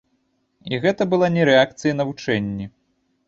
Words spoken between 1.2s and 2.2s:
не рэакцыя на